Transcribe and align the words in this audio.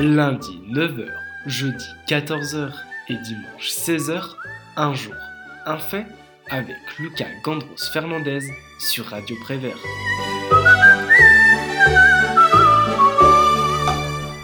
Lundi 0.00 0.60
9h, 0.70 1.08
jeudi 1.46 1.84
14h 2.06 2.70
et 3.08 3.16
dimanche 3.16 3.68
16h, 3.68 4.36
un 4.76 4.94
jour, 4.94 5.16
un 5.66 5.76
fait 5.76 6.06
avec 6.48 6.76
Lucas 7.00 7.26
Gandros 7.42 7.90
Fernandez 7.92 8.42
sur 8.78 9.06
Radio 9.06 9.34
Prévert. 9.40 9.76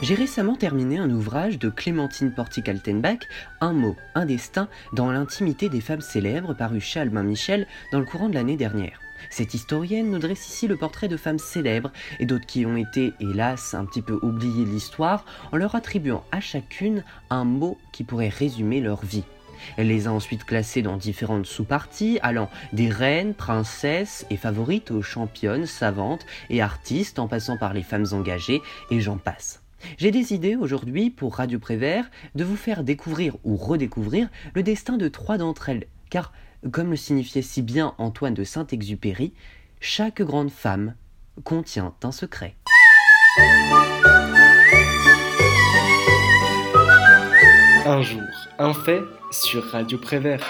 J'ai 0.02 0.16
récemment 0.16 0.56
terminé 0.56 0.98
un 0.98 1.10
ouvrage 1.10 1.60
de 1.60 1.70
Clémentine 1.70 2.32
Portikaltenbach, 2.32 3.20
Un 3.60 3.74
mot, 3.74 3.94
un 4.16 4.26
destin, 4.26 4.68
dans 4.92 5.12
l'intimité 5.12 5.68
des 5.68 5.80
femmes 5.80 6.00
célèbres, 6.00 6.54
paru 6.54 6.80
chez 6.80 6.98
Albin 6.98 7.22
Michel 7.22 7.68
dans 7.92 8.00
le 8.00 8.06
courant 8.06 8.28
de 8.28 8.34
l'année 8.34 8.56
dernière. 8.56 9.03
Cette 9.30 9.54
historienne 9.54 10.10
nous 10.10 10.18
dresse 10.18 10.48
ici 10.48 10.66
le 10.66 10.76
portrait 10.76 11.08
de 11.08 11.16
femmes 11.16 11.38
célèbres 11.38 11.92
et 12.20 12.26
d'autres 12.26 12.46
qui 12.46 12.66
ont 12.66 12.76
été, 12.76 13.12
hélas, 13.20 13.74
un 13.74 13.84
petit 13.84 14.02
peu 14.02 14.18
oubliées 14.22 14.64
de 14.64 14.70
l'histoire 14.70 15.24
en 15.52 15.56
leur 15.56 15.74
attribuant 15.74 16.24
à 16.32 16.40
chacune 16.40 17.04
un 17.30 17.44
mot 17.44 17.78
qui 17.92 18.04
pourrait 18.04 18.28
résumer 18.28 18.80
leur 18.80 19.04
vie. 19.04 19.24
Elle 19.76 19.88
les 19.88 20.06
a 20.06 20.12
ensuite 20.12 20.44
classées 20.44 20.82
dans 20.82 20.96
différentes 20.96 21.46
sous-parties, 21.46 22.18
allant 22.22 22.50
des 22.72 22.90
reines, 22.90 23.34
princesses 23.34 24.26
et 24.30 24.36
favorites 24.36 24.90
aux 24.90 25.02
championnes, 25.02 25.66
savantes 25.66 26.26
et 26.50 26.62
artistes, 26.62 27.18
en 27.18 27.28
passant 27.28 27.56
par 27.56 27.72
les 27.72 27.82
femmes 27.82 28.06
engagées, 28.12 28.62
et 28.90 29.00
j'en 29.00 29.16
passe. 29.16 29.62
J'ai 29.98 30.10
décidé 30.10 30.56
aujourd'hui 30.56 31.10
pour 31.10 31.36
Radio 31.36 31.58
Prévert 31.58 32.10
de 32.34 32.44
vous 32.44 32.56
faire 32.56 32.84
découvrir 32.84 33.36
ou 33.44 33.56
redécouvrir 33.56 34.28
le 34.54 34.62
destin 34.62 34.96
de 34.96 35.08
trois 35.08 35.36
d'entre 35.38 35.68
elles, 35.68 35.86
car, 36.10 36.32
comme 36.72 36.90
le 36.90 36.96
signifiait 36.96 37.42
si 37.42 37.62
bien 37.62 37.94
Antoine 37.98 38.34
de 38.34 38.44
Saint-Exupéry, 38.44 39.32
chaque 39.80 40.22
grande 40.22 40.50
femme 40.50 40.94
contient 41.42 41.94
un 42.02 42.12
secret. 42.12 42.56
Un 47.86 48.00
jour, 48.02 48.22
un 48.58 48.72
fait 48.72 49.02
sur 49.30 49.64
Radio 49.70 49.98
Prévert. 49.98 50.44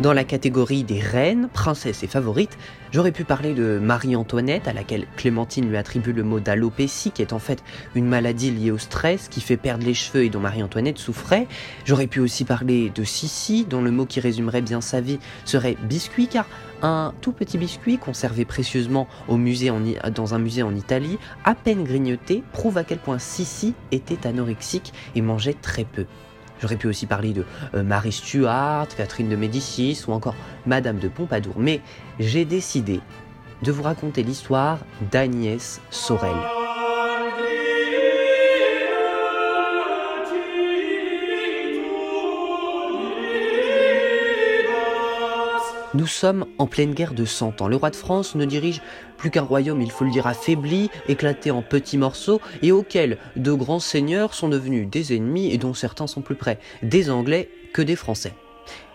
Dans 0.00 0.14
la 0.14 0.24
catégorie 0.24 0.82
des 0.82 0.98
reines, 0.98 1.50
princesses 1.52 2.02
et 2.02 2.06
favorites, 2.06 2.56
j'aurais 2.90 3.12
pu 3.12 3.24
parler 3.24 3.52
de 3.52 3.78
Marie-Antoinette, 3.78 4.66
à 4.66 4.72
laquelle 4.72 5.06
Clémentine 5.18 5.68
lui 5.68 5.76
attribue 5.76 6.14
le 6.14 6.22
mot 6.22 6.40
d'alopécie, 6.40 7.10
qui 7.10 7.20
est 7.20 7.34
en 7.34 7.38
fait 7.38 7.62
une 7.94 8.06
maladie 8.06 8.50
liée 8.50 8.70
au 8.70 8.78
stress 8.78 9.28
qui 9.28 9.42
fait 9.42 9.58
perdre 9.58 9.84
les 9.84 9.92
cheveux 9.92 10.24
et 10.24 10.30
dont 10.30 10.40
Marie-Antoinette 10.40 10.96
souffrait. 10.96 11.46
J'aurais 11.84 12.06
pu 12.06 12.20
aussi 12.20 12.46
parler 12.46 12.88
de 12.94 13.04
Sissi, 13.04 13.66
dont 13.68 13.82
le 13.82 13.90
mot 13.90 14.06
qui 14.06 14.20
résumerait 14.20 14.62
bien 14.62 14.80
sa 14.80 15.02
vie 15.02 15.18
serait 15.44 15.76
biscuit, 15.82 16.28
car 16.28 16.46
un 16.80 17.12
tout 17.20 17.32
petit 17.32 17.58
biscuit 17.58 17.98
conservé 17.98 18.46
précieusement 18.46 19.06
au 19.28 19.36
musée 19.36 19.70
dans 20.14 20.32
un 20.32 20.38
musée 20.38 20.62
en 20.62 20.74
Italie, 20.74 21.18
à 21.44 21.54
peine 21.54 21.84
grignoté, 21.84 22.42
prouve 22.54 22.78
à 22.78 22.84
quel 22.84 23.00
point 23.00 23.18
Sissi 23.18 23.74
était 23.92 24.26
anorexique 24.26 24.94
et 25.14 25.20
mangeait 25.20 25.56
très 25.60 25.84
peu. 25.84 26.06
J'aurais 26.60 26.76
pu 26.76 26.88
aussi 26.88 27.06
parler 27.06 27.32
de 27.32 27.44
euh, 27.74 27.82
Marie 27.82 28.12
Stuart, 28.12 28.88
Catherine 28.96 29.28
de 29.28 29.36
Médicis 29.36 30.04
ou 30.06 30.12
encore 30.12 30.34
Madame 30.66 30.98
de 30.98 31.08
Pompadour. 31.08 31.54
Mais 31.56 31.80
j'ai 32.18 32.44
décidé 32.44 33.00
de 33.62 33.72
vous 33.72 33.82
raconter 33.82 34.22
l'histoire 34.22 34.78
d'Agnès 35.10 35.80
Sorel. 35.90 36.59
Nous 45.92 46.06
sommes 46.06 46.46
en 46.58 46.68
pleine 46.68 46.94
guerre 46.94 47.14
de 47.14 47.24
Cent 47.24 47.60
Ans. 47.60 47.66
Le 47.66 47.74
roi 47.74 47.90
de 47.90 47.96
France 47.96 48.36
ne 48.36 48.44
dirige 48.44 48.80
plus 49.16 49.30
qu'un 49.30 49.42
royaume, 49.42 49.82
il 49.82 49.90
faut 49.90 50.04
le 50.04 50.12
dire, 50.12 50.28
affaibli, 50.28 50.88
éclaté 51.08 51.50
en 51.50 51.62
petits 51.62 51.98
morceaux, 51.98 52.40
et 52.62 52.70
auquel 52.70 53.18
de 53.34 53.52
grands 53.52 53.80
seigneurs 53.80 54.32
sont 54.32 54.48
devenus 54.48 54.88
des 54.88 55.16
ennemis 55.16 55.52
et 55.52 55.58
dont 55.58 55.74
certains 55.74 56.06
sont 56.06 56.20
plus 56.20 56.36
près 56.36 56.60
des 56.84 57.10
Anglais 57.10 57.48
que 57.74 57.82
des 57.82 57.96
Français. 57.96 58.32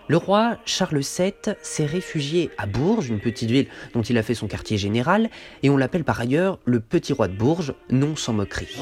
Le 0.08 0.16
roi 0.16 0.56
Charles 0.64 1.00
VII 1.00 1.54
s'est 1.60 1.84
réfugié 1.84 2.50
à 2.56 2.64
Bourges, 2.64 3.08
une 3.10 3.20
petite 3.20 3.50
ville 3.50 3.66
dont 3.92 4.02
il 4.02 4.16
a 4.16 4.22
fait 4.22 4.34
son 4.34 4.46
quartier 4.46 4.78
général, 4.78 5.28
et 5.62 5.68
on 5.68 5.76
l'appelle 5.76 6.04
par 6.04 6.18
ailleurs 6.18 6.58
le 6.64 6.80
petit 6.80 7.12
roi 7.12 7.28
de 7.28 7.36
Bourges, 7.36 7.74
non 7.90 8.16
sans 8.16 8.32
moquerie. 8.32 8.74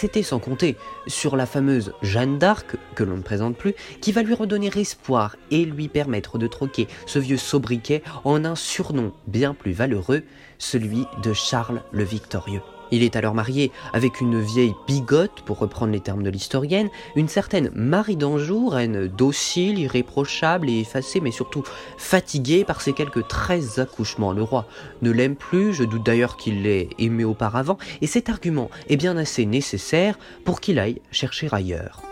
C'était 0.00 0.22
sans 0.22 0.38
compter 0.38 0.76
sur 1.06 1.36
la 1.36 1.44
fameuse 1.44 1.92
Jeanne 2.00 2.38
d'Arc, 2.38 2.76
que 2.94 3.04
l'on 3.04 3.18
ne 3.18 3.22
présente 3.22 3.54
plus, 3.54 3.74
qui 4.00 4.12
va 4.12 4.22
lui 4.22 4.32
redonner 4.32 4.70
espoir 4.74 5.36
et 5.50 5.66
lui 5.66 5.88
permettre 5.88 6.38
de 6.38 6.46
troquer 6.46 6.88
ce 7.04 7.18
vieux 7.18 7.36
sobriquet 7.36 8.02
en 8.24 8.46
un 8.46 8.54
surnom 8.54 9.12
bien 9.26 9.52
plus 9.52 9.72
valeureux, 9.72 10.22
celui 10.56 11.04
de 11.22 11.34
Charles 11.34 11.82
le 11.92 12.04
Victorieux. 12.04 12.62
Il 12.90 13.02
est 13.02 13.16
alors 13.16 13.34
marié 13.34 13.70
avec 13.92 14.20
une 14.20 14.40
vieille 14.40 14.74
bigote, 14.86 15.42
pour 15.44 15.58
reprendre 15.58 15.92
les 15.92 16.00
termes 16.00 16.22
de 16.22 16.30
l'historienne, 16.30 16.88
une 17.16 17.28
certaine 17.28 17.70
Marie 17.74 18.16
d'Anjou, 18.16 18.68
reine 18.68 19.06
docile, 19.06 19.78
irréprochable 19.78 20.68
et 20.68 20.80
effacée, 20.80 21.20
mais 21.20 21.30
surtout 21.30 21.62
fatiguée 21.98 22.64
par 22.64 22.80
ses 22.80 22.92
quelques 22.92 23.28
treize 23.28 23.78
accouchements. 23.78 24.32
Le 24.32 24.42
roi 24.42 24.66
ne 25.02 25.10
l'aime 25.10 25.36
plus, 25.36 25.72
je 25.72 25.84
doute 25.84 26.04
d'ailleurs 26.04 26.36
qu'il 26.36 26.62
l'ait 26.62 26.88
aimé 26.98 27.24
auparavant, 27.24 27.78
et 28.00 28.06
cet 28.06 28.28
argument 28.28 28.70
est 28.88 28.96
bien 28.96 29.16
assez 29.16 29.46
nécessaire 29.46 30.18
pour 30.44 30.60
qu'il 30.60 30.78
aille 30.78 31.00
chercher 31.10 31.48
ailleurs. 31.52 32.09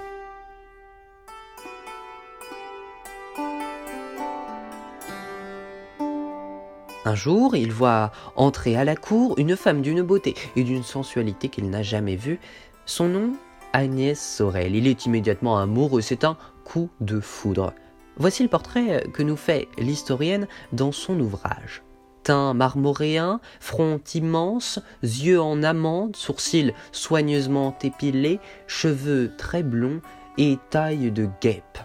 Un 7.08 7.14
jour, 7.14 7.56
il 7.56 7.72
voit 7.72 8.12
entrer 8.36 8.76
à 8.76 8.84
la 8.84 8.94
cour 8.94 9.38
une 9.38 9.56
femme 9.56 9.80
d'une 9.80 10.02
beauté 10.02 10.34
et 10.56 10.62
d'une 10.62 10.82
sensualité 10.82 11.48
qu'il 11.48 11.70
n'a 11.70 11.82
jamais 11.82 12.16
vue. 12.16 12.38
Son 12.84 13.08
nom, 13.08 13.32
Agnès 13.72 14.20
Sorel. 14.20 14.76
Il 14.76 14.86
est 14.86 15.06
immédiatement 15.06 15.56
amoureux, 15.56 16.02
c'est 16.02 16.24
un 16.24 16.36
coup 16.66 16.91
de 17.00 17.19
foudre. 17.19 17.72
Voici 18.19 18.42
le 18.42 18.50
portrait 18.50 19.06
que 19.14 19.22
nous 19.22 19.36
fait 19.36 19.69
l'historienne 19.78 20.48
dans 20.74 20.92
son 20.92 21.19
ouvrage. 21.19 21.82
Teint 22.24 22.52
marmoréen, 22.52 23.40
front 23.58 24.02
immense, 24.14 24.78
yeux 25.02 25.40
en 25.40 25.62
amande, 25.62 26.14
sourcils 26.14 26.75
soigneusement 26.92 27.75
épilés, 27.82 28.38
cheveux 28.66 29.32
très 29.38 29.62
blonds 29.62 30.02
et 30.36 30.58
taille 30.69 31.10
de 31.10 31.26
guêpe. 31.40 31.78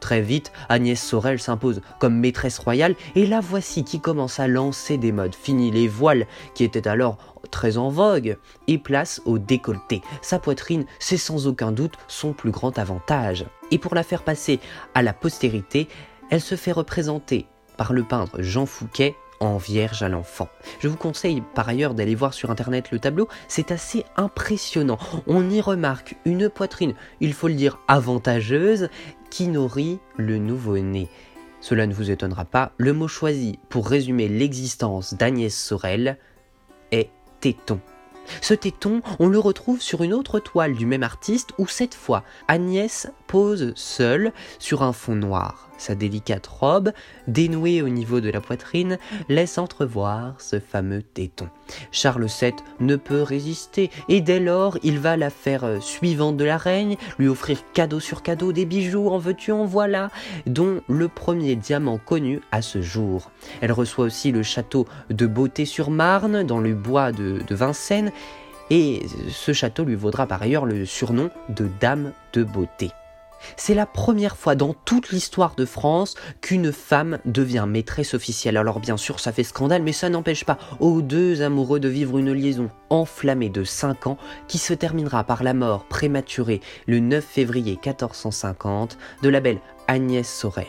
Très 0.00 0.20
vite, 0.20 0.52
Agnès 0.68 1.00
Sorel 1.00 1.38
s'impose 1.38 1.80
comme 1.98 2.18
maîtresse 2.18 2.58
royale 2.58 2.94
et 3.14 3.26
la 3.26 3.40
voici 3.40 3.84
qui 3.84 4.00
commence 4.00 4.40
à 4.40 4.48
lancer 4.48 4.98
des 4.98 5.12
modes. 5.12 5.34
Fini 5.34 5.70
les 5.70 5.88
voiles 5.88 6.26
qui 6.54 6.64
étaient 6.64 6.88
alors 6.88 7.18
très 7.50 7.76
en 7.76 7.88
vogue 7.88 8.36
et 8.66 8.78
place 8.78 9.22
au 9.24 9.38
décolleté. 9.38 10.02
Sa 10.22 10.38
poitrine, 10.38 10.84
c'est 10.98 11.16
sans 11.16 11.46
aucun 11.46 11.72
doute 11.72 11.94
son 12.08 12.32
plus 12.32 12.50
grand 12.50 12.78
avantage. 12.78 13.46
Et 13.70 13.78
pour 13.78 13.94
la 13.94 14.02
faire 14.02 14.22
passer 14.22 14.60
à 14.94 15.02
la 15.02 15.12
postérité, 15.12 15.88
elle 16.30 16.40
se 16.40 16.56
fait 16.56 16.72
représenter 16.72 17.46
par 17.76 17.92
le 17.92 18.02
peintre 18.02 18.42
Jean 18.42 18.66
Fouquet 18.66 19.14
en 19.40 19.58
Vierge 19.58 20.02
à 20.02 20.08
l'enfant. 20.08 20.48
Je 20.80 20.88
vous 20.88 20.96
conseille 20.96 21.42
par 21.54 21.68
ailleurs 21.68 21.94
d'aller 21.94 22.14
voir 22.14 22.34
sur 22.34 22.50
internet 22.50 22.90
le 22.90 22.98
tableau, 22.98 23.28
c'est 23.48 23.70
assez 23.70 24.04
impressionnant. 24.16 24.98
On 25.26 25.50
y 25.50 25.60
remarque 25.60 26.16
une 26.24 26.48
poitrine, 26.48 26.94
il 27.20 27.34
faut 27.34 27.48
le 27.48 27.54
dire, 27.54 27.78
avantageuse, 27.86 28.88
qui 29.36 29.48
nourrit 29.48 29.98
le 30.16 30.38
nouveau-né? 30.38 31.10
Cela 31.60 31.86
ne 31.86 31.92
vous 31.92 32.10
étonnera 32.10 32.46
pas, 32.46 32.72
le 32.78 32.94
mot 32.94 33.06
choisi 33.06 33.58
pour 33.68 33.86
résumer 33.86 34.28
l'existence 34.28 35.12
d'Agnès 35.12 35.54
Sorel 35.54 36.16
est 36.90 37.10
téton. 37.40 37.78
Ce 38.40 38.54
téton, 38.54 39.02
on 39.18 39.28
le 39.28 39.38
retrouve 39.38 39.82
sur 39.82 40.02
une 40.02 40.14
autre 40.14 40.40
toile 40.40 40.72
du 40.72 40.86
même 40.86 41.02
artiste 41.02 41.50
où 41.58 41.66
cette 41.66 41.94
fois 41.94 42.24
Agnès 42.48 43.08
pose 43.26 43.72
seule 43.74 44.32
sur 44.58 44.82
un 44.82 44.92
fond 44.92 45.14
noir. 45.14 45.68
Sa 45.78 45.94
délicate 45.94 46.46
robe, 46.46 46.92
dénouée 47.28 47.82
au 47.82 47.88
niveau 47.88 48.20
de 48.20 48.30
la 48.30 48.40
poitrine, 48.40 48.98
laisse 49.28 49.58
entrevoir 49.58 50.40
ce 50.40 50.58
fameux 50.58 51.02
téton. 51.02 51.48
Charles 51.92 52.26
VII 52.26 52.54
ne 52.80 52.96
peut 52.96 53.22
résister 53.22 53.90
et 54.08 54.20
dès 54.20 54.40
lors 54.40 54.78
il 54.82 54.98
va 54.98 55.16
la 55.16 55.30
faire 55.30 55.82
suivante 55.82 56.36
de 56.36 56.44
la 56.44 56.56
reine, 56.56 56.96
lui 57.18 57.28
offrir 57.28 57.58
cadeau 57.74 58.00
sur 58.00 58.22
cadeau 58.22 58.52
des 58.52 58.64
bijoux 58.64 59.08
en 59.08 59.18
veux-tu 59.18 59.52
en 59.52 59.66
voilà, 59.66 60.10
dont 60.46 60.80
le 60.88 61.08
premier 61.08 61.56
diamant 61.56 61.98
connu 61.98 62.40
à 62.52 62.62
ce 62.62 62.80
jour. 62.80 63.30
Elle 63.60 63.72
reçoit 63.72 64.06
aussi 64.06 64.32
le 64.32 64.42
château 64.42 64.86
de 65.10 65.26
Beauté-sur-Marne 65.26 66.42
dans 66.42 66.60
le 66.60 66.74
bois 66.74 67.12
de, 67.12 67.40
de 67.46 67.54
Vincennes 67.54 68.12
et 68.70 69.02
ce 69.30 69.52
château 69.52 69.84
lui 69.84 69.94
vaudra 69.94 70.26
par 70.26 70.42
ailleurs 70.42 70.64
le 70.64 70.84
surnom 70.84 71.30
de 71.48 71.68
Dame 71.80 72.12
de 72.32 72.42
Beauté. 72.42 72.90
C'est 73.56 73.74
la 73.74 73.86
première 73.86 74.36
fois 74.36 74.54
dans 74.54 74.74
toute 74.74 75.10
l'histoire 75.10 75.54
de 75.54 75.64
France 75.64 76.14
qu'une 76.40 76.72
femme 76.72 77.18
devient 77.24 77.66
maîtresse 77.68 78.14
officielle. 78.14 78.56
Alors 78.56 78.80
bien 78.80 78.96
sûr, 78.96 79.20
ça 79.20 79.32
fait 79.32 79.44
scandale, 79.44 79.82
mais 79.82 79.92
ça 79.92 80.08
n'empêche 80.08 80.44
pas 80.44 80.58
aux 80.80 81.02
deux 81.02 81.42
amoureux 81.42 81.80
de 81.80 81.88
vivre 81.88 82.18
une 82.18 82.32
liaison 82.32 82.70
enflammée 82.90 83.48
de 83.48 83.64
5 83.64 84.06
ans 84.06 84.18
qui 84.48 84.58
se 84.58 84.74
terminera 84.74 85.24
par 85.24 85.42
la 85.42 85.54
mort 85.54 85.84
prématurée 85.84 86.60
le 86.86 87.00
9 87.00 87.24
février 87.24 87.72
1450 87.84 88.98
de 89.22 89.28
la 89.28 89.40
belle 89.40 89.60
Agnès 89.88 90.28
Sorel. 90.28 90.66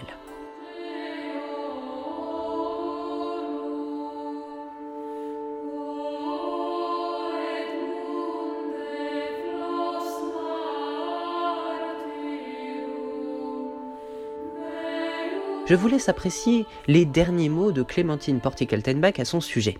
Je 15.68 15.76
vous 15.76 15.88
laisse 15.88 16.10
apprécier 16.10 16.66
les 16.88 17.06
derniers 17.06 17.50
mots 17.50 17.72
de 17.72 17.84
Clémentine 17.84 18.40
Portikaltenbach 18.40 19.20
à 19.20 19.26
son 19.26 19.42
sujet. 19.42 19.78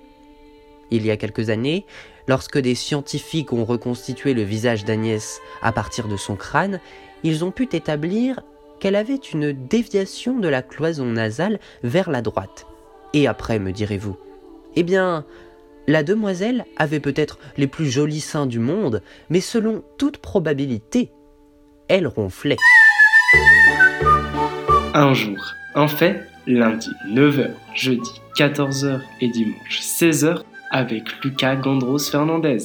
Il 0.92 1.06
y 1.06 1.12
a 1.12 1.18
quelques 1.18 1.50
années, 1.50 1.86
lorsque 2.28 2.58
des 2.58 2.76
scientifiques 2.76 3.54
ont 3.54 3.66
reconstitué 3.66 4.34
le 4.34 4.44
visage 4.44 4.86
d'Agnès 4.86 5.42
à 5.62 5.72
partir 5.72 6.08
de 6.08 6.18
son 6.18 6.36
crâne, 6.36 6.80
ils 7.24 7.44
ont 7.44 7.52
pu 7.52 7.64
établir 7.72 8.42
qu'elle 8.80 8.96
avait 8.96 9.16
une 9.16 9.54
déviation 9.54 10.38
de 10.40 10.48
la 10.48 10.62
cloison 10.62 11.06
nasale 11.06 11.60
vers 11.84 12.10
la 12.10 12.22
droite. 12.22 12.68
Et 13.14 13.28
après, 13.28 13.60
me 13.60 13.72
direz-vous? 13.72 14.18
Eh 14.76 14.84
bien, 14.84 15.26
la 15.88 16.04
demoiselle 16.04 16.66
avait 16.76 17.00
peut-être 17.00 17.40
les 17.56 17.68
plus 17.68 17.90
jolis 17.90 18.22
seins 18.22 18.46
du 18.46 18.60
monde, 18.60 19.02
mais 19.30 19.42
selon 19.42 19.84
toute 19.98 20.18
probabilité, 20.18 21.12
elle 21.88 22.08
ronflait. 22.08 22.58
Un 24.94 25.14
jour, 25.14 25.38
en 25.78 25.88
fait, 25.88 26.28
lundi 26.48 26.90
9h, 27.08 27.52
jeudi 27.76 28.22
14h 28.36 29.00
et 29.22 29.30
dimanche 29.30 29.80
16h 29.80 30.42
avec 30.72 31.24
Lucas 31.24 31.56
Gandros 31.56 32.00
Fernandez. 32.00 32.58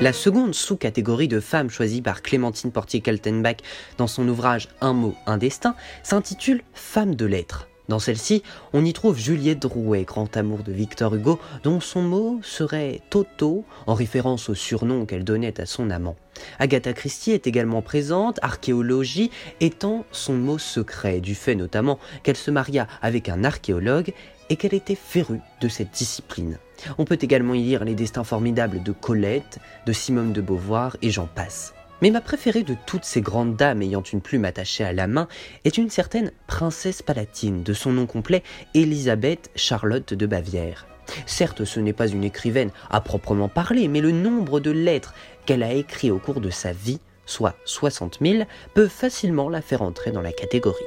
La 0.00 0.12
seconde 0.12 0.54
sous-catégorie 0.54 1.28
de 1.28 1.40
femmes 1.40 1.70
choisie 1.70 2.00
par 2.00 2.22
Clémentine 2.22 2.70
Portier-Kaltenbach 2.70 3.58
dans 3.98 4.06
son 4.06 4.28
ouvrage 4.28 4.68
Un 4.80 4.92
mot, 4.92 5.14
un 5.26 5.36
destin 5.36 5.74
s'intitule 6.04 6.62
Femme 6.74 7.16
de 7.16 7.26
lettres. 7.26 7.68
Dans 7.88 7.98
celle-ci, 7.98 8.42
on 8.72 8.84
y 8.84 8.92
trouve 8.92 9.18
Juliette 9.18 9.60
Drouet, 9.60 10.04
grand 10.04 10.36
amour 10.36 10.62
de 10.62 10.72
Victor 10.72 11.14
Hugo, 11.14 11.40
dont 11.64 11.80
son 11.80 12.02
mot 12.02 12.40
serait 12.42 13.00
Toto, 13.10 13.64
en 13.86 13.94
référence 13.94 14.48
au 14.48 14.54
surnom 14.54 15.04
qu'elle 15.04 15.24
donnait 15.24 15.60
à 15.60 15.66
son 15.66 15.90
amant. 15.90 16.16
Agatha 16.58 16.92
Christie 16.92 17.32
est 17.32 17.46
également 17.46 17.82
présente, 17.82 18.38
archéologie 18.42 19.30
étant 19.60 20.04
son 20.12 20.34
mot 20.34 20.58
secret, 20.58 21.20
du 21.20 21.34
fait 21.34 21.54
notamment 21.54 21.98
qu'elle 22.22 22.36
se 22.36 22.50
maria 22.50 22.86
avec 23.02 23.28
un 23.28 23.42
archéologue 23.44 24.12
et 24.48 24.56
qu'elle 24.56 24.74
était 24.74 24.94
férue 24.94 25.40
de 25.60 25.68
cette 25.68 25.90
discipline. 25.90 26.58
On 26.98 27.04
peut 27.04 27.18
également 27.20 27.54
y 27.54 27.62
lire 27.62 27.84
les 27.84 27.94
destins 27.94 28.24
formidables 28.24 28.82
de 28.82 28.92
Colette, 28.92 29.58
de 29.86 29.92
Simone 29.92 30.32
de 30.32 30.40
Beauvoir 30.40 30.96
et 31.02 31.10
j'en 31.10 31.26
passe. 31.26 31.74
Mais 32.02 32.10
ma 32.10 32.20
préférée 32.20 32.64
de 32.64 32.74
toutes 32.84 33.04
ces 33.04 33.20
grandes 33.20 33.54
dames 33.54 33.80
ayant 33.80 34.02
une 34.02 34.20
plume 34.20 34.44
attachée 34.44 34.82
à 34.82 34.92
la 34.92 35.06
main 35.06 35.28
est 35.64 35.78
une 35.78 35.88
certaine 35.88 36.32
princesse 36.48 37.00
palatine, 37.00 37.62
de 37.62 37.72
son 37.72 37.92
nom 37.92 38.06
complet 38.06 38.42
Élisabeth 38.74 39.52
Charlotte 39.54 40.12
de 40.12 40.26
Bavière. 40.26 40.88
Certes, 41.26 41.64
ce 41.64 41.78
n'est 41.78 41.92
pas 41.92 42.08
une 42.08 42.24
écrivaine 42.24 42.72
à 42.90 43.00
proprement 43.00 43.48
parler, 43.48 43.86
mais 43.86 44.00
le 44.00 44.10
nombre 44.10 44.58
de 44.58 44.72
lettres 44.72 45.14
qu'elle 45.46 45.62
a 45.62 45.72
écrites 45.72 46.10
au 46.10 46.18
cours 46.18 46.40
de 46.40 46.50
sa 46.50 46.72
vie, 46.72 46.98
soit 47.24 47.54
60 47.66 48.18
000, 48.20 48.44
peut 48.74 48.88
facilement 48.88 49.48
la 49.48 49.62
faire 49.62 49.82
entrer 49.82 50.10
dans 50.10 50.22
la 50.22 50.32
catégorie. 50.32 50.82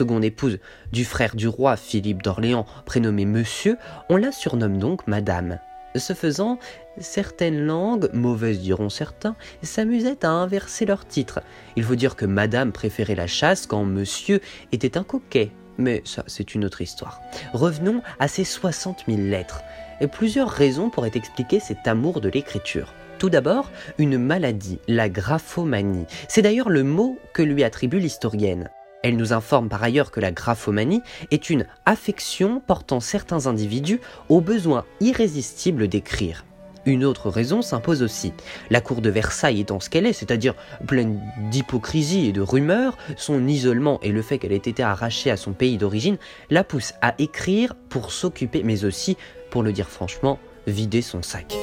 Seconde 0.00 0.24
épouse 0.24 0.60
du 0.92 1.04
frère 1.04 1.36
du 1.36 1.46
roi 1.46 1.76
Philippe 1.76 2.22
d'Orléans, 2.22 2.64
prénommé 2.86 3.26
Monsieur, 3.26 3.76
on 4.08 4.16
la 4.16 4.32
surnomme 4.32 4.78
donc 4.78 5.06
Madame. 5.06 5.58
Ce 5.94 6.14
faisant, 6.14 6.58
certaines 6.98 7.66
langues, 7.66 8.08
mauvaises 8.14 8.60
diront 8.60 8.88
certains, 8.88 9.36
s'amusaient 9.62 10.24
à 10.24 10.30
inverser 10.30 10.86
leur 10.86 11.06
titre. 11.06 11.40
Il 11.76 11.84
faut 11.84 11.96
dire 11.96 12.16
que 12.16 12.24
Madame 12.24 12.72
préférait 12.72 13.14
la 13.14 13.26
chasse 13.26 13.66
quand 13.66 13.84
Monsieur 13.84 14.40
était 14.72 14.96
un 14.96 15.02
coquet. 15.02 15.50
Mais 15.76 16.00
ça, 16.06 16.24
c'est 16.26 16.54
une 16.54 16.64
autre 16.64 16.80
histoire. 16.80 17.20
Revenons 17.52 18.00
à 18.18 18.26
ces 18.26 18.44
60 18.44 19.04
000 19.06 19.18
lettres. 19.18 19.60
Et 20.00 20.06
plusieurs 20.06 20.48
raisons 20.48 20.88
pourraient 20.88 21.10
expliquer 21.12 21.60
cet 21.60 21.86
amour 21.86 22.22
de 22.22 22.30
l'écriture. 22.30 22.94
Tout 23.18 23.28
d'abord, 23.28 23.70
une 23.98 24.16
maladie, 24.16 24.78
la 24.88 25.10
graphomanie. 25.10 26.06
C'est 26.26 26.40
d'ailleurs 26.40 26.70
le 26.70 26.84
mot 26.84 27.18
que 27.34 27.42
lui 27.42 27.64
attribue 27.64 27.98
l'historienne. 27.98 28.70
Elle 29.02 29.16
nous 29.16 29.32
informe 29.32 29.68
par 29.68 29.82
ailleurs 29.82 30.10
que 30.10 30.20
la 30.20 30.30
graphomanie 30.30 31.02
est 31.30 31.50
une 31.50 31.66
affection 31.86 32.60
portant 32.60 33.00
certains 33.00 33.46
individus 33.46 34.00
au 34.28 34.40
besoin 34.40 34.84
irrésistible 35.00 35.88
d'écrire. 35.88 36.44
Une 36.86 37.04
autre 37.04 37.28
raison 37.28 37.60
s'impose 37.60 38.02
aussi. 38.02 38.32
La 38.70 38.80
cour 38.80 39.02
de 39.02 39.10
Versailles 39.10 39.60
étant 39.60 39.80
ce 39.80 39.90
qu'elle 39.90 40.06
est, 40.06 40.14
c'est-à-dire 40.14 40.54
pleine 40.86 41.20
d'hypocrisie 41.50 42.26
et 42.26 42.32
de 42.32 42.40
rumeurs, 42.40 42.96
son 43.16 43.46
isolement 43.46 44.00
et 44.02 44.12
le 44.12 44.22
fait 44.22 44.38
qu'elle 44.38 44.52
ait 44.52 44.56
été 44.56 44.82
arrachée 44.82 45.30
à 45.30 45.36
son 45.36 45.52
pays 45.52 45.76
d'origine 45.76 46.16
la 46.48 46.64
poussent 46.64 46.94
à 47.02 47.14
écrire 47.18 47.74
pour 47.90 48.12
s'occuper, 48.12 48.62
mais 48.64 48.84
aussi, 48.84 49.18
pour 49.50 49.62
le 49.62 49.72
dire 49.72 49.90
franchement, 49.90 50.38
vider 50.66 51.02
son 51.02 51.22
sac. 51.22 51.54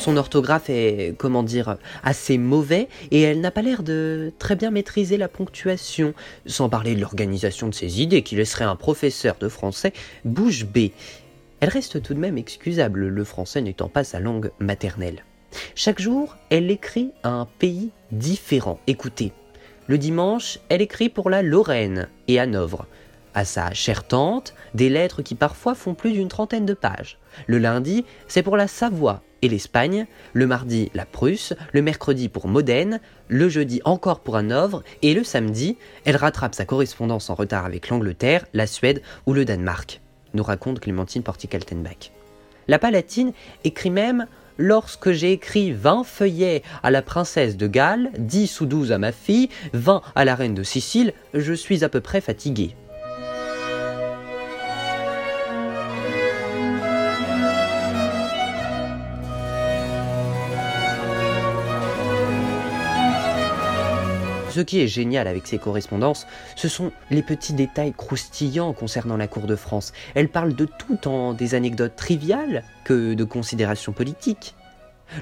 Son 0.00 0.16
orthographe 0.16 0.70
est, 0.70 1.14
comment 1.18 1.42
dire, 1.42 1.76
assez 2.02 2.38
mauvais 2.38 2.88
et 3.10 3.20
elle 3.20 3.42
n'a 3.42 3.50
pas 3.50 3.60
l'air 3.60 3.82
de 3.82 4.32
très 4.38 4.56
bien 4.56 4.70
maîtriser 4.70 5.18
la 5.18 5.28
ponctuation, 5.28 6.14
sans 6.46 6.70
parler 6.70 6.94
de 6.94 7.02
l'organisation 7.02 7.68
de 7.68 7.74
ses 7.74 8.00
idées 8.00 8.22
qui 8.22 8.34
laisserait 8.34 8.64
un 8.64 8.76
professeur 8.76 9.36
de 9.38 9.50
français 9.50 9.92
bouche 10.24 10.64
bée. 10.64 10.92
Elle 11.60 11.68
reste 11.68 12.00
tout 12.00 12.14
de 12.14 12.18
même 12.18 12.38
excusable, 12.38 13.08
le 13.08 13.24
français 13.24 13.60
n'étant 13.60 13.90
pas 13.90 14.02
sa 14.02 14.20
langue 14.20 14.52
maternelle. 14.58 15.22
Chaque 15.74 16.00
jour, 16.00 16.34
elle 16.48 16.70
écrit 16.70 17.10
à 17.22 17.28
un 17.28 17.44
pays 17.44 17.90
différent. 18.10 18.80
Écoutez, 18.86 19.32
le 19.86 19.98
dimanche, 19.98 20.60
elle 20.70 20.80
écrit 20.80 21.10
pour 21.10 21.28
la 21.28 21.42
Lorraine 21.42 22.08
et 22.26 22.40
Hanovre 22.40 22.86
à 23.34 23.44
sa 23.44 23.74
chère 23.74 24.04
tante 24.04 24.54
des 24.72 24.88
lettres 24.88 25.20
qui 25.20 25.34
parfois 25.34 25.74
font 25.74 25.92
plus 25.92 26.12
d'une 26.12 26.28
trentaine 26.28 26.64
de 26.64 26.72
pages. 26.72 27.18
Le 27.46 27.58
lundi, 27.58 28.06
c'est 28.28 28.42
pour 28.42 28.56
la 28.56 28.66
Savoie 28.66 29.22
et 29.42 29.48
l'Espagne, 29.48 30.06
le 30.32 30.46
mardi 30.46 30.90
la 30.94 31.06
Prusse, 31.06 31.54
le 31.72 31.82
mercredi 31.82 32.28
pour 32.28 32.48
Modène, 32.48 33.00
le 33.28 33.48
jeudi 33.48 33.80
encore 33.84 34.20
pour 34.20 34.36
Hanovre, 34.36 34.82
et 35.02 35.14
le 35.14 35.24
samedi, 35.24 35.76
elle 36.04 36.16
rattrape 36.16 36.54
sa 36.54 36.64
correspondance 36.64 37.30
en 37.30 37.34
retard 37.34 37.64
avec 37.64 37.88
l'Angleterre, 37.88 38.46
la 38.54 38.66
Suède 38.66 39.02
ou 39.26 39.32
le 39.32 39.44
Danemark, 39.44 40.00
nous 40.34 40.42
raconte 40.42 40.80
Clémentine 40.80 41.22
Portikaltenbach. 41.22 42.12
La 42.68 42.78
Palatine 42.78 43.32
écrit 43.64 43.90
même 43.90 44.26
Lorsque 44.62 45.12
j'ai 45.12 45.32
écrit 45.32 45.72
20 45.72 46.04
feuillets 46.04 46.62
à 46.82 46.90
la 46.90 47.00
princesse 47.00 47.56
de 47.56 47.66
Galles, 47.66 48.10
10 48.18 48.60
ou 48.60 48.66
12 48.66 48.92
à 48.92 48.98
ma 48.98 49.10
fille, 49.10 49.48
20 49.72 50.02
à 50.14 50.24
la 50.26 50.34
reine 50.34 50.54
de 50.54 50.62
Sicile, 50.62 51.14
je 51.32 51.54
suis 51.54 51.82
à 51.82 51.88
peu 51.88 52.02
près 52.02 52.20
fatigué. 52.20 52.76
Ce 64.50 64.60
qui 64.60 64.80
est 64.80 64.88
génial 64.88 65.28
avec 65.28 65.46
ces 65.46 65.58
correspondances, 65.58 66.26
ce 66.56 66.66
sont 66.68 66.90
les 67.10 67.22
petits 67.22 67.52
détails 67.52 67.92
croustillants 67.96 68.72
concernant 68.72 69.16
la 69.16 69.28
cour 69.28 69.46
de 69.46 69.54
France. 69.54 69.92
Elle 70.16 70.28
parle 70.28 70.54
de 70.54 70.64
tout 70.64 71.06
en 71.06 71.34
des 71.34 71.54
anecdotes 71.54 71.94
triviales 71.94 72.64
que 72.84 73.14
de 73.14 73.24
considérations 73.24 73.92
politiques. 73.92 74.56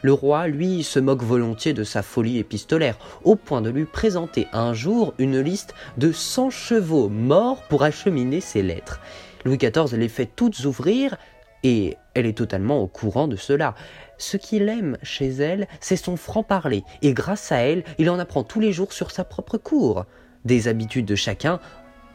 Le 0.02 0.12
roi, 0.14 0.49
lui, 0.49 0.82
se 0.82 0.99
moque 0.99 1.23
volontiers 1.23 1.75
de 1.75 1.85
sa 1.85 2.02
folie 2.02 2.38
épistolaire, 2.38 2.99
au 3.25 3.37
point 3.37 3.61
de 3.61 3.70
lui 3.70 3.85
présenter 3.85 4.47
un 4.52 4.73
jour 4.73 5.14
une 5.18 5.40
liste 5.40 5.75
de 5.99 6.11
100 6.11 6.50
chevaux 6.50 7.08
morts 7.11 7.62
pour 7.68 7.82
acheminer 7.82 8.40
ses 8.40 8.62
lettres. 8.62 9.00
Louis 9.44 9.58
XIV 9.58 9.94
les 9.97 10.08
fait 10.08 10.30
toutes 10.35 10.64
ouvrir, 10.64 11.16
et 11.64 11.97
elle 12.14 12.26
est 12.26 12.37
totalement 12.37 12.78
au 12.78 12.87
courant 12.87 13.28
de 13.28 13.37
cela. 13.37 13.75
Ce 14.18 14.37
qu'il 14.37 14.68
aime 14.68 14.98
chez 15.02 15.28
elle, 15.28 15.68
c'est 15.80 15.96
son 15.96 16.16
franc-parler, 16.16 16.82
et 17.02 17.14
grâce 17.14 17.52
à 17.52 17.58
elle, 17.58 17.84
il 17.98 18.10
en 18.10 18.18
apprend 18.18 18.42
tous 18.42 18.58
les 18.58 18.72
jours 18.72 18.92
sur 18.92 19.12
sa 19.12 19.25
propre 19.25 19.58
cour, 19.58 20.04
des 20.44 20.66
habitudes 20.66 21.06
de 21.06 21.14
chacun 21.14 21.60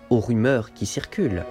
aux 0.10 0.20
rumeurs 0.20 0.74
qui 0.74 0.86
circulent. 0.86 1.46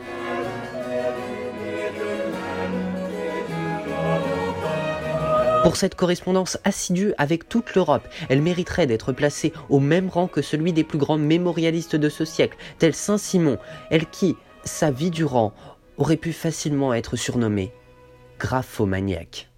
Pour 5.62 5.76
cette 5.76 5.94
correspondance 5.94 6.58
assidue 6.64 7.14
avec 7.18 7.48
toute 7.48 7.74
l'Europe, 7.74 8.06
elle 8.28 8.42
mériterait 8.42 8.86
d'être 8.86 9.12
placée 9.12 9.52
au 9.70 9.80
même 9.80 10.08
rang 10.08 10.26
que 10.26 10.42
celui 10.42 10.72
des 10.72 10.84
plus 10.84 10.98
grands 10.98 11.18
mémorialistes 11.18 11.96
de 11.96 12.08
ce 12.08 12.24
siècle, 12.24 12.58
tel 12.78 12.94
Saint-Simon, 12.94 13.58
elle 13.90 14.06
qui, 14.06 14.36
sa 14.64 14.90
vie 14.90 15.10
durant, 15.10 15.54
aurait 15.96 16.16
pu 16.16 16.32
facilement 16.32 16.92
être 16.92 17.16
surnommée 17.16 17.72
graphomaniaque. 18.38 19.51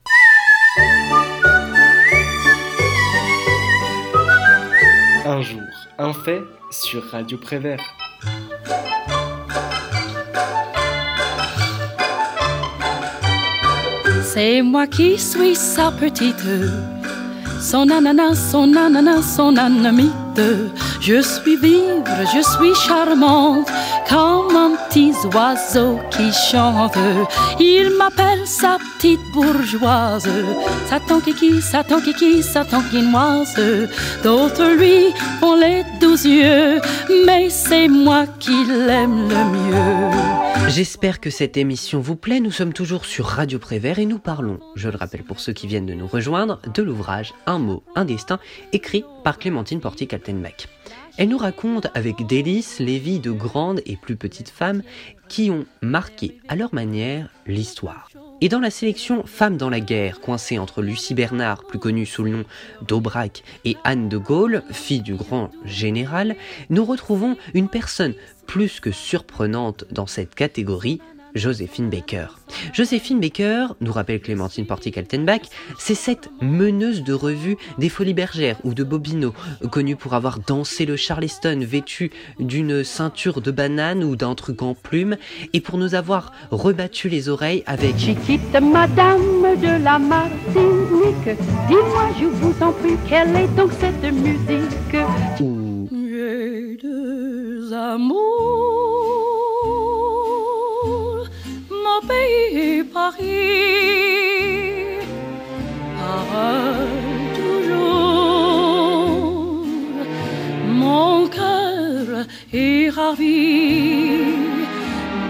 Un 5.26 5.40
jour, 5.42 5.60
un 5.98 6.12
fait 6.12 6.42
sur 6.70 7.04
Radio 7.10 7.38
Prévert. 7.38 7.80
C'est 14.22 14.62
moi 14.62 14.88
qui 14.88 15.16
suis 15.16 15.54
sa 15.54 15.92
petite, 15.92 16.44
son 17.60 17.88
ananas, 17.90 18.34
son 18.50 18.74
ananas, 18.74 19.22
son 19.36 19.56
anamite. 19.56 20.23
Je 21.00 21.20
suis 21.20 21.56
vive, 21.56 22.04
je 22.34 22.40
suis 22.40 22.74
charmante, 22.86 23.68
comme 24.08 24.56
un 24.56 24.72
petit 24.88 25.12
oiseau 25.34 25.98
qui 26.10 26.32
chante. 26.32 26.96
Il 27.60 27.90
m'appelle 27.98 28.46
sa 28.46 28.78
petite 28.78 29.20
bourgeoise, 29.32 30.28
Satan 30.88 31.20
kiki, 31.20 31.60
Satan 31.60 32.00
kiki, 32.00 32.42
Satan 32.42 32.82
quinoise. 32.90 33.54
D'autres 34.22 34.76
lui 34.76 35.12
ont 35.42 35.56
les 35.56 35.84
douze 36.00 36.24
yeux, 36.24 36.80
mais 37.26 37.48
c'est 37.50 37.88
moi 37.88 38.24
qui 38.38 38.64
l'aime 38.64 39.28
le 39.28 39.44
mieux. 39.54 40.53
J'espère 40.68 41.20
que 41.20 41.30
cette 41.30 41.56
émission 41.56 42.00
vous 42.00 42.16
plaît. 42.16 42.40
Nous 42.40 42.50
sommes 42.50 42.72
toujours 42.72 43.04
sur 43.04 43.26
Radio 43.26 43.58
Prévert 43.58 43.98
et 43.98 44.06
nous 44.06 44.18
parlons, 44.18 44.60
je 44.74 44.88
le 44.88 44.96
rappelle 44.96 45.22
pour 45.22 45.38
ceux 45.38 45.52
qui 45.52 45.66
viennent 45.66 45.86
de 45.86 45.94
nous 45.94 46.06
rejoindre, 46.06 46.60
de 46.72 46.82
l'ouvrage 46.82 47.34
Un 47.46 47.58
mot, 47.58 47.84
un 47.94 48.04
destin, 48.04 48.40
écrit 48.72 49.04
par 49.22 49.38
Clémentine 49.38 49.80
Porty-Kaltenbach. 49.80 50.68
Elle 51.16 51.28
nous 51.28 51.38
raconte 51.38 51.88
avec 51.94 52.26
délice 52.26 52.80
les 52.80 52.98
vies 52.98 53.20
de 53.20 53.30
grandes 53.30 53.82
et 53.86 53.96
plus 53.96 54.16
petites 54.16 54.50
femmes 54.50 54.82
qui 55.28 55.50
ont 55.50 55.66
marqué 55.82 56.38
à 56.48 56.56
leur 56.56 56.74
manière 56.74 57.28
l'histoire. 57.46 58.08
Et 58.44 58.50
dans 58.50 58.60
la 58.60 58.68
sélection 58.68 59.24
Femmes 59.24 59.56
dans 59.56 59.70
la 59.70 59.80
guerre, 59.80 60.20
coincée 60.20 60.58
entre 60.58 60.82
Lucie 60.82 61.14
Bernard, 61.14 61.64
plus 61.64 61.78
connue 61.78 62.04
sous 62.04 62.24
le 62.24 62.30
nom 62.30 62.44
d'Aubrac, 62.86 63.42
et 63.64 63.78
Anne 63.84 64.10
de 64.10 64.18
Gaulle, 64.18 64.62
fille 64.70 65.00
du 65.00 65.14
grand 65.14 65.50
général, 65.64 66.36
nous 66.68 66.84
retrouvons 66.84 67.38
une 67.54 67.70
personne 67.70 68.12
plus 68.46 68.80
que 68.80 68.90
surprenante 68.90 69.86
dans 69.90 70.06
cette 70.06 70.34
catégorie, 70.34 71.00
Joséphine 71.34 71.90
Baker. 71.90 72.26
Joséphine 72.72 73.20
Baker, 73.20 73.66
nous 73.80 73.92
rappelle 73.92 74.20
Clémentine 74.20 74.66
Porty-Kaltenbach, 74.66 75.42
c'est 75.78 75.94
cette 75.94 76.30
meneuse 76.40 77.02
de 77.02 77.12
revue 77.12 77.56
des 77.78 77.88
Folies 77.88 78.14
Bergères 78.14 78.58
ou 78.64 78.72
de 78.74 78.84
Bobino, 78.84 79.34
connue 79.70 79.96
pour 79.96 80.14
avoir 80.14 80.38
dansé 80.38 80.86
le 80.86 80.96
Charleston 80.96 81.60
vêtue 81.62 82.10
d'une 82.38 82.84
ceinture 82.84 83.40
de 83.40 83.50
banane 83.50 84.04
ou 84.04 84.16
d'un 84.16 84.34
truc 84.34 84.62
en 84.62 84.74
plume, 84.74 85.16
et 85.52 85.60
pour 85.60 85.78
nous 85.78 85.94
avoir 85.94 86.32
rebattu 86.50 87.08
les 87.08 87.28
oreilles 87.28 87.64
avec 87.66 87.98
Chiquite 87.98 88.52
madame 88.60 89.20
de 89.60 89.82
la 89.82 89.98
Martinique, 89.98 91.38
dis-moi 91.68 92.10
je 92.20 92.26
vous 92.26 92.62
en 92.62 92.72
prie, 92.72 92.96
quelle 93.08 93.34
est 93.36 93.48
donc 93.56 93.72
cette 93.80 94.12
musique? 94.12 94.96
Ou 95.40 95.88
J'ai 95.90 96.78
deux 96.80 97.72
amours, 97.72 98.43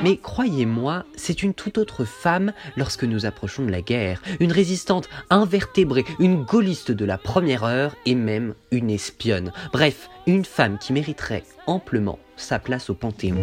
Mais 0.04 0.18
croyez-moi, 0.18 1.04
c'est 1.16 1.42
une 1.42 1.54
toute 1.54 1.78
autre 1.78 2.04
femme 2.04 2.52
lorsque 2.76 3.04
nous 3.04 3.24
approchons 3.24 3.64
de 3.64 3.70
la 3.70 3.80
guerre. 3.80 4.20
Une 4.38 4.52
résistante 4.52 5.08
invertébrée, 5.30 6.04
une 6.18 6.44
gaulliste 6.44 6.92
de 6.92 7.04
la 7.04 7.18
première 7.18 7.64
heure 7.64 7.96
et 8.04 8.14
même 8.14 8.54
une 8.70 8.90
espionne. 8.90 9.52
Bref, 9.72 10.10
une 10.26 10.44
femme 10.44 10.78
qui 10.78 10.92
mériterait 10.92 11.44
amplement 11.66 12.18
sa 12.36 12.58
place 12.58 12.90
au 12.90 12.94
Panthéon. 12.94 13.42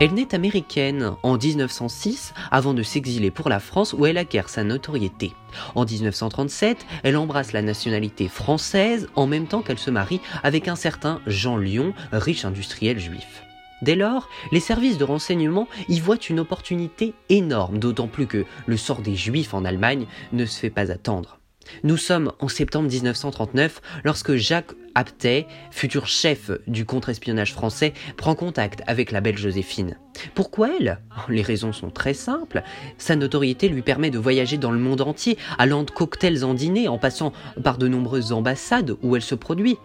Elle 0.00 0.14
naît 0.14 0.34
américaine 0.34 1.12
en 1.22 1.36
1906 1.36 2.34
avant 2.50 2.74
de 2.74 2.82
s'exiler 2.82 3.30
pour 3.30 3.48
la 3.48 3.60
France 3.60 3.92
où 3.92 4.06
elle 4.06 4.18
acquiert 4.18 4.48
sa 4.48 4.64
notoriété. 4.64 5.32
En 5.76 5.84
1937, 5.84 6.84
elle 7.04 7.16
embrasse 7.16 7.52
la 7.52 7.62
nationalité 7.62 8.26
française 8.26 9.08
en 9.14 9.28
même 9.28 9.46
temps 9.46 9.62
qu'elle 9.62 9.78
se 9.78 9.90
marie 9.90 10.20
avec 10.42 10.66
un 10.66 10.74
certain 10.74 11.20
Jean 11.26 11.56
Lyon, 11.56 11.94
riche 12.10 12.44
industriel 12.44 12.98
juif. 12.98 13.44
Dès 13.82 13.94
lors, 13.94 14.28
les 14.50 14.60
services 14.60 14.98
de 14.98 15.04
renseignement 15.04 15.68
y 15.88 16.00
voient 16.00 16.16
une 16.16 16.40
opportunité 16.40 17.14
énorme, 17.28 17.78
d'autant 17.78 18.08
plus 18.08 18.26
que 18.26 18.46
le 18.66 18.76
sort 18.76 19.00
des 19.00 19.14
juifs 19.14 19.54
en 19.54 19.64
Allemagne 19.64 20.06
ne 20.32 20.44
se 20.44 20.58
fait 20.58 20.70
pas 20.70 20.90
attendre. 20.90 21.38
Nous 21.82 21.96
sommes 21.96 22.32
en 22.40 22.48
septembre 22.48 22.88
1939 22.88 23.80
lorsque 24.04 24.34
Jacques 24.36 24.72
Aptet, 24.94 25.46
futur 25.70 26.06
chef 26.06 26.50
du 26.66 26.84
contre-espionnage 26.84 27.52
français, 27.52 27.94
prend 28.16 28.34
contact 28.34 28.82
avec 28.86 29.10
la 29.10 29.20
belle 29.20 29.36
Joséphine. 29.36 29.98
Pourquoi 30.34 30.70
elle? 30.78 31.00
Les 31.28 31.42
raisons 31.42 31.72
sont 31.72 31.90
très 31.90 32.14
simples. 32.14 32.62
Sa 32.98 33.16
notoriété 33.16 33.68
lui 33.68 33.82
permet 33.82 34.10
de 34.10 34.18
voyager 34.18 34.56
dans 34.56 34.70
le 34.70 34.78
monde 34.78 35.00
entier, 35.00 35.36
allant 35.58 35.82
de 35.82 35.90
cocktails 35.90 36.44
en 36.44 36.54
dîner 36.54 36.86
en 36.88 36.98
passant 36.98 37.32
par 37.62 37.78
de 37.78 37.88
nombreuses 37.88 38.32
ambassades 38.32 38.96
où 39.02 39.16
elle 39.16 39.22
se 39.22 39.34
produit. 39.34 39.78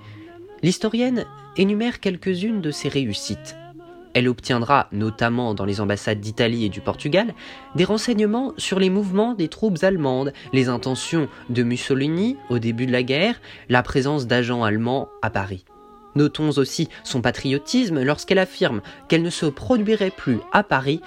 L'historienne 0.61 1.25
énumère 1.57 1.99
quelques-unes 1.99 2.61
de 2.61 2.71
ses 2.71 2.89
réussites. 2.89 3.55
Elle 4.13 4.27
obtiendra, 4.27 4.87
notamment 4.91 5.53
dans 5.53 5.65
les 5.65 5.81
ambassades 5.81 6.19
d'Italie 6.19 6.65
et 6.65 6.69
du 6.69 6.81
Portugal, 6.81 7.33
des 7.75 7.83
renseignements 7.83 8.53
sur 8.57 8.79
les 8.79 8.89
mouvements 8.89 9.33
des 9.33 9.47
troupes 9.47 9.83
allemandes, 9.83 10.33
les 10.51 10.67
intentions 10.69 11.27
de 11.49 11.63
Mussolini 11.63 12.37
au 12.49 12.59
début 12.59 12.85
de 12.85 12.91
la 12.91 13.03
guerre, 13.03 13.39
la 13.69 13.83
présence 13.83 14.27
d'agents 14.27 14.63
allemands 14.63 15.09
à 15.21 15.29
Paris. 15.29 15.65
Notons 16.15 16.57
aussi 16.57 16.89
son 17.03 17.21
patriotisme 17.21 18.01
lorsqu'elle 18.01 18.39
affirme 18.39 18.81
qu'elle 19.07 19.21
ne 19.21 19.29
se 19.29 19.45
produirait 19.45 20.11
plus 20.11 20.39
à 20.51 20.63
Paris 20.63 21.01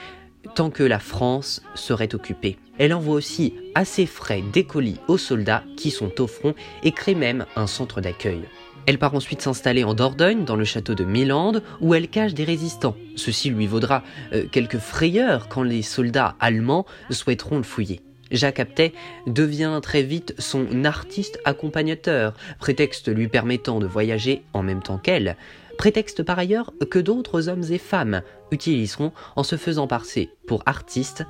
tant 0.54 0.70
que 0.70 0.82
la 0.82 0.98
France 0.98 1.62
serait 1.74 2.14
occupée. 2.14 2.56
Elle 2.78 2.94
envoie 2.94 3.14
aussi 3.14 3.54
à 3.74 3.84
ses 3.84 4.06
frais 4.06 4.42
des 4.52 4.64
colis 4.64 5.00
aux 5.08 5.18
soldats 5.18 5.64
qui 5.76 5.90
sont 5.90 6.20
au 6.20 6.26
front 6.26 6.54
et 6.82 6.92
crée 6.92 7.14
même 7.14 7.46
un 7.56 7.66
centre 7.66 8.00
d'accueil. 8.00 8.42
Elle 8.86 8.98
part 8.98 9.14
ensuite 9.14 9.42
s'installer 9.42 9.84
en 9.84 9.94
Dordogne, 9.94 10.44
dans 10.44 10.56
le 10.56 10.64
château 10.64 10.94
de 10.94 11.04
Mélande, 11.04 11.62
où 11.80 11.94
elle 11.94 12.08
cache 12.08 12.34
des 12.34 12.44
résistants. 12.44 12.96
Ceci 13.16 13.50
lui 13.50 13.66
vaudra 13.66 14.02
euh, 14.32 14.44
quelques 14.50 14.78
frayeurs 14.78 15.48
quand 15.48 15.62
les 15.62 15.82
soldats 15.82 16.34
allemands 16.40 16.84
souhaiteront 17.10 17.58
le 17.58 17.62
fouiller. 17.62 18.00
Jacques 18.32 18.60
Aptet 18.60 18.92
devient 19.26 19.78
très 19.82 20.02
vite 20.02 20.34
son 20.38 20.84
artiste 20.84 21.38
accompagnateur, 21.44 22.34
prétexte 22.58 23.14
lui 23.14 23.28
permettant 23.28 23.78
de 23.78 23.86
voyager 23.86 24.42
en 24.54 24.62
même 24.62 24.82
temps 24.82 24.98
qu'elle, 24.98 25.36
prétexte 25.78 26.22
par 26.22 26.38
ailleurs 26.38 26.72
que 26.90 26.98
d'autres 26.98 27.48
hommes 27.48 27.64
et 27.70 27.78
femmes 27.78 28.22
utiliseront 28.50 29.12
en 29.36 29.42
se 29.42 29.56
faisant 29.56 29.86
passer 29.86 30.30
pour 30.46 30.62
artistes, 30.66 31.24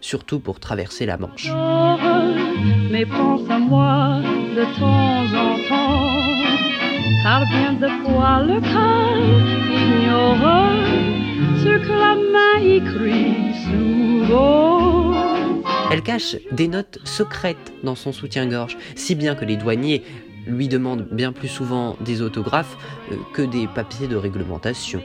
surtout 0.00 0.38
pour 0.40 0.60
traverser 0.60 1.06
la 1.06 1.16
Manche. 1.16 1.50
Elle 15.90 16.02
cache 16.02 16.36
des 16.52 16.68
notes 16.68 16.98
secrètes 17.04 17.72
dans 17.82 17.94
son 17.94 18.12
soutien-gorge, 18.12 18.76
si 18.94 19.14
bien 19.14 19.34
que 19.34 19.46
les 19.46 19.56
douaniers 19.56 20.02
lui 20.46 20.68
demandent 20.68 21.08
bien 21.12 21.32
plus 21.32 21.48
souvent 21.48 21.96
des 22.02 22.20
autographes 22.20 22.76
euh, 23.10 23.16
que 23.32 23.40
des 23.40 23.68
papiers 23.68 24.06
de 24.06 24.16
réglementation. 24.16 25.00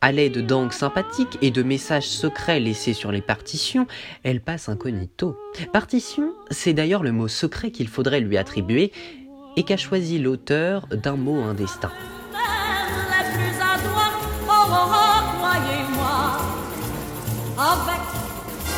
À 0.00 0.12
l'aide 0.12 0.46
d'angles 0.46 0.72
sympathiques 0.72 1.36
et 1.42 1.50
de 1.50 1.62
messages 1.62 2.08
secrets 2.08 2.58
laissés 2.58 2.94
sur 2.94 3.12
les 3.12 3.20
partitions, 3.20 3.86
elle 4.22 4.40
passe 4.40 4.70
incognito. 4.70 5.36
Partition, 5.74 6.32
c'est 6.50 6.72
d'ailleurs 6.72 7.02
le 7.02 7.12
mot 7.12 7.28
secret 7.28 7.70
qu'il 7.70 7.86
faudrait 7.86 8.20
lui 8.20 8.38
attribuer 8.38 8.92
et 9.56 9.62
qu'a 9.62 9.76
choisi 9.76 10.18
l'auteur 10.18 10.86
d'un 10.88 11.16
mot 11.16 11.42
un 11.42 11.54
destin. 11.54 11.90
La 12.32 13.24
plus 13.30 13.56
adroite, 13.60 14.12
oh, 14.48 14.52
oh, 14.70 14.74
oh, 14.92 15.20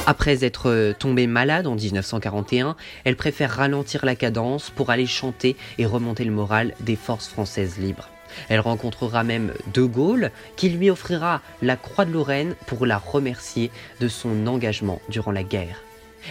Après 0.07 0.45
être 0.45 0.95
tombée 0.99 1.29
malade 1.29 1.67
en 1.67 1.76
1941, 1.76 2.76
elle 3.05 3.17
préfère 3.17 3.52
ralentir 3.52 4.05
la 4.05 4.17
cadence 4.17 4.71
pour 4.71 4.91
aller 4.91 5.07
chanter 5.07 5.57
et 5.79 5.87
remonter 5.87 6.25
le 6.25 6.33
moral 6.33 6.75
des 6.81 6.97
forces 6.97 7.29
françaises 7.29 7.79
libres. 7.79 8.09
Elle 8.49 8.61
rencontrera 8.61 9.23
même 9.23 9.52
De 9.73 9.83
Gaulle 9.83 10.31
qui 10.57 10.71
lui 10.71 10.91
offrira 10.91 11.41
la 11.61 11.76
Croix 11.76 12.05
de 12.05 12.12
Lorraine 12.12 12.57
pour 12.67 12.87
la 12.87 12.99
remercier 12.99 13.71
de 14.00 14.09
son 14.09 14.47
engagement 14.47 15.00
durant 15.09 15.31
la 15.31 15.45
guerre. 15.45 15.83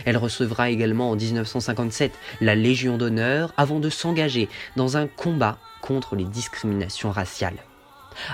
Elle 0.06 0.18
recevra 0.18 0.70
également 0.70 1.12
en 1.12 1.16
1957 1.16 2.12
la 2.42 2.56
Légion 2.56 2.98
d'honneur 2.98 3.54
avant 3.58 3.80
de 3.80 3.90
s'engager 3.90 4.50
dans 4.76 4.98
un 4.98 5.08
combat 5.08 5.58
contre 5.82 6.16
les 6.16 6.24
discriminations 6.24 7.12
raciales. 7.12 7.58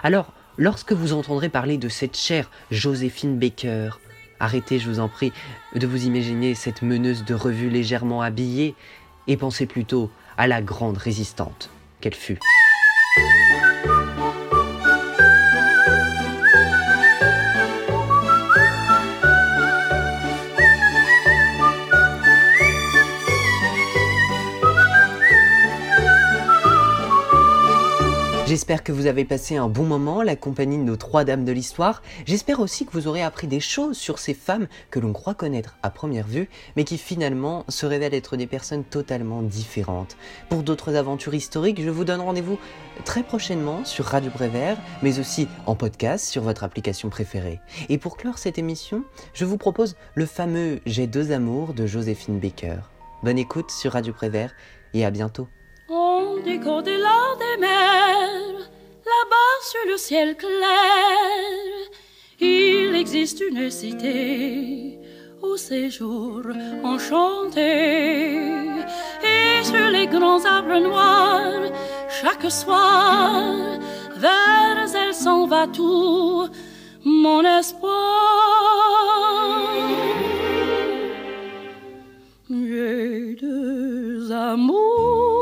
Alors, 0.04 0.34
lorsque 0.58 0.94
vous 0.94 1.14
entendrez 1.14 1.50
parler 1.50 1.78
de 1.78 1.90
cette 1.90 2.18
chère 2.18 2.50
Joséphine 2.72 3.38
Baker, 3.38 3.92
arrêtez, 4.40 4.80
je 4.80 4.90
vous 4.90 5.00
en 5.00 5.08
prie, 5.08 5.32
de 5.76 5.88
vous 5.88 6.06
imaginer 6.06 6.56
cette 6.56 6.82
meneuse 6.82 7.26
de 7.26 7.34
revue 7.34 7.70
légèrement 7.70 8.22
habillée 8.22 8.76
et 9.28 9.38
pensez 9.38 9.66
plutôt 9.66 10.12
à 10.38 10.48
la 10.48 10.62
grande 10.62 10.98
résistante 10.98 11.70
qu'elle 12.02 12.16
fut? 12.16 12.40
J'espère 28.58 28.84
que 28.84 28.92
vous 28.92 29.06
avez 29.06 29.24
passé 29.24 29.56
un 29.56 29.70
bon 29.70 29.84
moment 29.84 30.24
la 30.24 30.36
compagnie 30.36 30.80
de 30.80 30.84
nos 30.84 30.96
trois 30.96 31.24
dames 31.24 31.46
de 31.46 31.52
l'histoire. 31.52 32.02
J'espère 32.26 32.60
aussi 32.60 32.88
que 32.88 32.92
vous 32.92 33.08
aurez 33.08 33.22
appris 33.22 33.46
des 33.46 33.60
choses 33.60 33.96
sur 34.00 34.18
ces 34.18 34.34
femmes 34.34 34.66
que 34.90 35.00
l'on 35.00 35.14
croit 35.14 35.36
connaître 35.36 35.78
à 35.84 35.92
première 35.92 36.26
vue, 36.26 36.50
mais 36.76 36.84
qui 36.84 36.98
finalement 36.98 37.66
se 37.70 37.86
révèlent 37.86 38.16
être 38.16 38.36
des 38.36 38.48
personnes 38.48 38.84
totalement 38.84 39.44
différentes. 39.44 40.18
Pour 40.50 40.64
d'autres 40.64 40.96
aventures 40.96 41.36
historiques, 41.36 41.84
je 41.84 41.92
vous 41.92 42.04
donne 42.04 42.20
rendez-vous 42.20 42.58
très 43.06 43.22
prochainement 43.22 43.86
sur 43.86 44.06
Radio 44.06 44.32
Prévert, 44.32 44.80
mais 45.04 45.20
aussi 45.20 45.48
en 45.68 45.76
podcast 45.76 46.26
sur 46.26 46.42
votre 46.42 46.64
application 46.64 47.10
préférée. 47.10 47.60
Et 47.90 48.00
pour 48.00 48.18
clore 48.18 48.40
cette 48.40 48.58
émission, 48.58 49.04
je 49.36 49.46
vous 49.46 49.60
propose 49.60 49.96
le 50.16 50.26
fameux 50.26 50.80
J'ai 50.88 51.06
deux 51.06 51.32
amours 51.32 51.76
de 51.76 51.86
Joséphine 51.86 52.40
Baker. 52.40 52.78
Bonne 53.22 53.38
écoute 53.38 53.70
sur 53.70 53.92
Radio 53.92 54.14
Prévert 54.14 54.56
et 54.96 55.06
à 55.06 55.12
bientôt. 55.12 55.48
Dit 56.48 56.62
qu'au-delà 56.62 57.20
des 57.44 57.58
mers, 57.60 58.60
là-bas 59.12 59.54
sur 59.70 59.92
le 59.92 59.98
ciel 59.98 60.38
clair, 60.38 61.68
il 62.40 62.96
existe 62.96 63.42
une 63.42 63.70
cité 63.70 64.98
au 65.42 65.58
séjour 65.58 66.44
enchanté. 66.86 68.62
Et 69.34 69.62
sur 69.62 69.90
les 69.90 70.08
grands 70.08 70.46
arbres 70.46 70.80
noirs, 70.80 71.70
chaque 72.22 72.50
soir, 72.50 73.44
vers 74.16 74.96
elle 74.96 75.14
s'en 75.14 75.48
va 75.48 75.68
tout 75.68 76.48
mon 77.04 77.44
espoir. 77.44 77.92
J'ai 82.50 83.36
deux 83.36 84.32
amours. 84.32 85.37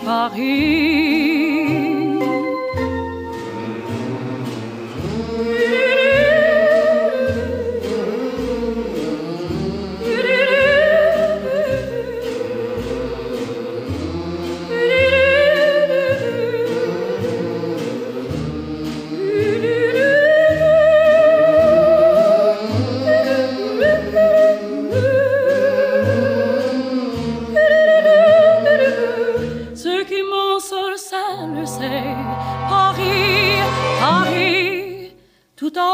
Pays 0.07 1.36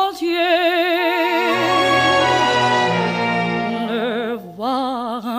grands 0.02 0.20
yeux, 0.20 0.36
le 3.88 4.36
voir 4.56 5.31